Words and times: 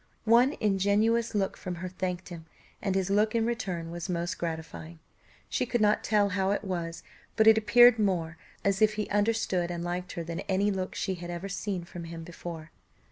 One 0.25 0.53
ingenuous 0.59 1.35
look 1.35 1.55
from 1.55 1.75
her 1.75 1.87
thanked 1.87 2.29
him, 2.29 2.45
and 2.81 2.95
his 2.95 3.11
look 3.11 3.35
in 3.35 3.45
return 3.45 3.91
was 3.91 4.09
most 4.09 4.39
gratifying; 4.39 4.97
she 5.47 5.67
could 5.67 5.79
not 5.79 6.03
tell 6.03 6.29
how 6.29 6.49
it 6.49 6.63
was, 6.63 7.03
but 7.35 7.45
it 7.45 7.55
appeared 7.55 7.99
more 7.99 8.39
as 8.65 8.81
if 8.81 8.95
he 8.95 9.07
understood 9.09 9.69
and 9.69 9.83
liked 9.83 10.13
her 10.13 10.23
than 10.23 10.39
any 10.49 10.71
look 10.71 10.95
she 10.95 11.13
had 11.13 11.29
ever 11.29 11.49
seen 11.49 11.83
from 11.83 12.05
him 12.05 12.23
before. 12.23 12.71